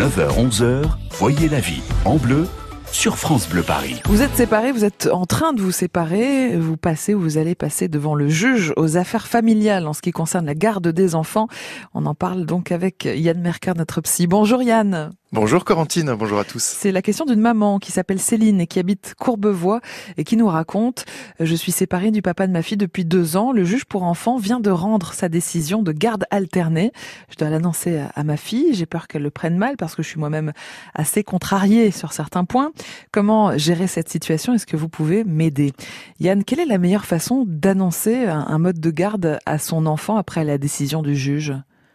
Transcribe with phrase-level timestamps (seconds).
[0.00, 2.46] 9h-11h, voyez la vie en bleu
[2.90, 4.00] sur France Bleu Paris.
[4.06, 7.54] Vous êtes séparés, vous êtes en train de vous séparer, vous passez ou vous allez
[7.54, 11.48] passer devant le juge aux affaires familiales en ce qui concerne la garde des enfants.
[11.92, 14.26] On en parle donc avec Yann Merker, notre psy.
[14.26, 15.12] Bonjour Yann.
[15.32, 16.60] Bonjour Corentine, bonjour à tous.
[16.60, 19.80] C'est la question d'une maman qui s'appelle Céline et qui habite Courbevoie
[20.16, 21.04] et qui nous raconte
[21.40, 23.52] euh, Je suis séparée du papa de ma fille depuis deux ans.
[23.52, 26.90] Le juge pour enfants vient de rendre sa décision de garde alternée.
[27.28, 28.74] Je dois l'annoncer à ma fille.
[28.74, 30.52] J'ai peur qu'elle le prenne mal parce que je suis moi-même
[30.96, 32.72] assez contrariée sur certains points.
[33.12, 34.52] Comment gérer cette situation?
[34.54, 35.70] Est-ce que vous pouvez m'aider?
[36.18, 40.44] Yann, quelle est la meilleure façon d'annoncer un mode de garde à son enfant après
[40.44, 41.54] la décision du juge?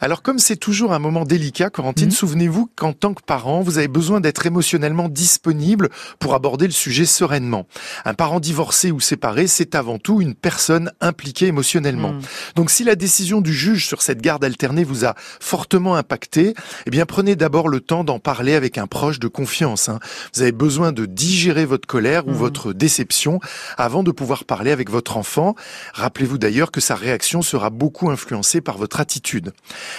[0.00, 2.12] Alors comme c'est toujours un moment délicat, Corentine, mhm.
[2.12, 5.88] souvenez-vous qu'en tant que parent, vous avez besoin d'être émotionnellement disponible
[6.18, 7.66] pour aborder le sujet sereinement.
[8.04, 12.12] Un parent divorcé ou séparé, c'est avant tout une personne impliquée émotionnellement.
[12.12, 12.20] Mhm.
[12.56, 16.54] Donc si la décision du juge sur cette garde alternée vous a fortement impacté,
[16.86, 19.88] eh bien prenez d'abord le temps d'en parler avec un proche de confiance.
[19.88, 19.98] Hein.
[20.34, 22.36] Vous avez besoin de digérer votre colère ou mhm.
[22.36, 23.40] votre déception
[23.78, 25.54] avant de pouvoir parler avec votre enfant.
[25.94, 29.52] Rappelez-vous d'ailleurs que sa réaction sera beaucoup influencée par votre attitude.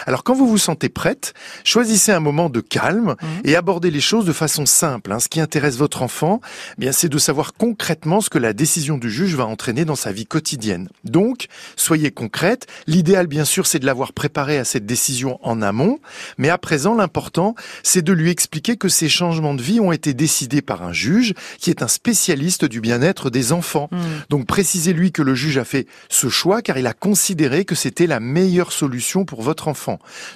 [0.06, 3.26] Alors quand vous vous sentez prête, choisissez un moment de calme mmh.
[3.46, 5.12] et abordez les choses de façon simple.
[5.12, 5.20] Hein.
[5.20, 6.42] Ce qui intéresse votre enfant,
[6.78, 9.96] eh bien c'est de savoir concrètement ce que la décision du juge va entraîner dans
[9.96, 10.90] sa vie quotidienne.
[11.04, 12.68] Donc, soyez concrète.
[12.88, 16.00] L'idéal, bien sûr, c'est de l'avoir préparé à cette décision en amont,
[16.38, 20.14] mais à présent, l'important, c'est de lui expliquer que ces changements de vie ont été
[20.14, 23.90] décidés par un juge qui est un spécialiste du bien-être des enfants.
[23.92, 23.98] Mmh.
[24.30, 28.08] Donc, précisez-lui que le juge a fait ce choix car il a considéré que c'était
[28.08, 29.77] la meilleure solution pour votre enfant.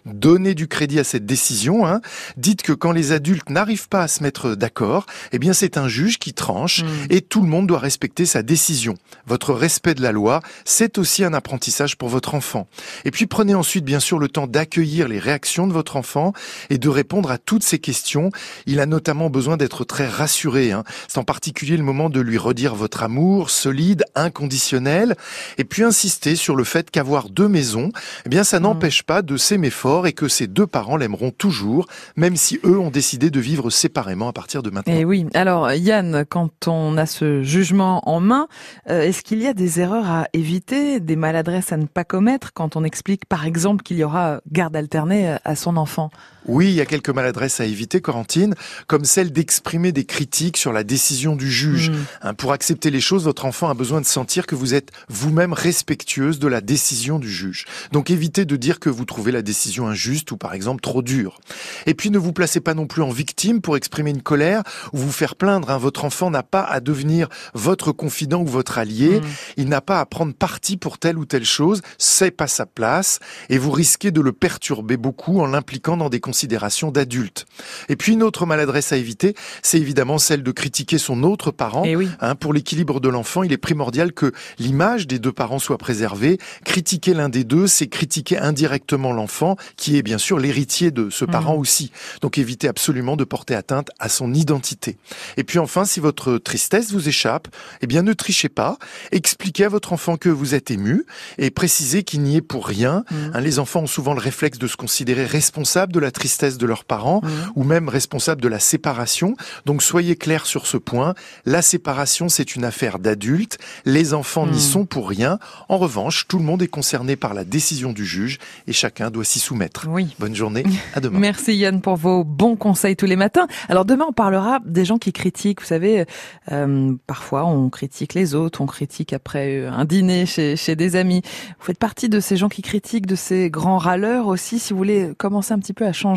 [0.06, 1.86] Donnez du crédit à cette décision.
[1.86, 2.02] Hein.
[2.38, 5.88] Dites que quand les adultes n'arrivent pas à se mettre d'accord, eh bien c'est un
[5.88, 7.08] juge qui tranche hmm.
[7.10, 8.96] et tout le monde doit respecter sa décision.
[9.28, 12.68] Votre respect de la loi, c'est aussi un apprentissage pour votre enfant.
[13.06, 16.34] Et puis prenez ensuite bien sûr le temps d'accueillir les réactions de votre enfant
[16.70, 18.32] et de répondre à toutes ces questions.
[18.66, 20.72] Il a notamment besoin d'être très rassuré.
[20.72, 20.84] Hein.
[21.08, 25.16] C'est en particulier le moment de lui redire votre amour solide, inconditionnel,
[25.58, 27.92] et puis insister sur le fait qu'avoir deux maisons,
[28.26, 28.64] eh bien ça hmm.
[28.64, 32.80] n'empêche pas de s'aimer fort et que ses deux parents l'aimeront toujours, même si eux
[32.80, 34.94] ont décidé de vivre séparément à partir de maintenant.
[34.94, 35.26] Et eh oui.
[35.34, 38.48] Alors, Yann, quand on a ce jugement en main,
[38.90, 42.54] euh, est-ce qu'il y a des erreurs à éviter, des maladresses à ne pas commettre
[42.54, 46.10] quand on explique, par exemple, qu'il y aura garde alternée à son enfant?
[46.48, 48.56] Oui, il y a quelques maladresses à éviter, Corentine,
[48.88, 51.92] comme celle d'exprimer des critiques sur la décision du juge.
[51.92, 51.96] Hmm.
[52.22, 55.54] Hein, pour accepter les choses, votre enfant a besoin de sentir que vous êtes vous-même
[55.54, 57.66] respectueuse de la décision du juge.
[57.92, 61.40] Donc évitez de dire que vous trouvez la décision injuste ou par exemple trop dure.
[61.86, 64.64] Et puis ne vous placez pas non plus en victime pour exprimer une colère
[64.94, 65.70] ou vous faire plaindre.
[65.70, 65.78] Hein.
[65.78, 69.20] Votre enfant n'a pas à devenir votre confident ou votre allié.
[69.20, 69.26] Hmm.
[69.58, 71.82] Il n'a pas à prendre parti pour telle ou telle chose.
[71.98, 73.20] C'est pas sa place.
[73.50, 77.46] Et vous risquez de le perturber beaucoup en l'impliquant dans des considération d'adulte.
[77.90, 81.84] Et puis une autre maladresse à éviter, c'est évidemment celle de critiquer son autre parent.
[81.86, 85.78] Eh hein, pour l'équilibre de l'enfant, il est primordial que l'image des deux parents soit
[85.78, 86.38] préservée.
[86.64, 91.26] Critiquer l'un des deux, c'est critiquer indirectement l'enfant, qui est bien sûr l'héritier de ce
[91.26, 91.60] parent mmh.
[91.60, 91.92] aussi.
[92.22, 94.96] Donc évitez absolument de porter atteinte à son identité.
[95.36, 97.50] Et puis enfin, si votre tristesse vous échappe,
[97.82, 98.78] eh bien ne trichez pas.
[99.12, 101.06] Expliquez à votre enfant que vous êtes ému
[101.38, 103.04] et précisez qu'il n'y est pour rien.
[103.12, 103.16] Mmh.
[103.34, 106.66] Hein, les enfants ont souvent le réflexe de se considérer responsable de la tristesse de
[106.66, 107.28] leurs parents mmh.
[107.56, 109.36] ou même responsable de la séparation.
[109.66, 111.14] Donc soyez clairs sur ce point.
[111.46, 113.58] La séparation, c'est une affaire d'adultes.
[113.86, 114.60] Les enfants n'y mmh.
[114.60, 115.40] sont pour rien.
[115.68, 118.38] En revanche, tout le monde est concerné par la décision du juge
[118.68, 119.88] et chacun doit s'y soumettre.
[119.90, 120.16] Oui.
[120.20, 120.64] Bonne journée.
[120.94, 121.20] À demain.
[121.20, 123.48] Merci Yann pour vos bons conseils tous les matins.
[123.70, 125.62] Alors demain, on parlera des gens qui critiquent.
[125.62, 126.06] Vous savez,
[126.52, 131.22] euh, parfois on critique les autres, on critique après un dîner chez, chez des amis.
[131.60, 134.60] Vous faites partie de ces gens qui critiquent, de ces grands râleurs aussi.
[134.60, 136.11] Si vous voulez commencer un petit peu à changer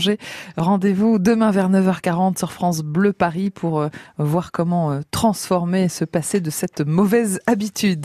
[0.56, 3.88] Rendez-vous demain vers 9h40 sur France Bleu Paris pour euh,
[4.18, 8.00] voir comment euh, transformer ce passé de cette mauvaise habitude.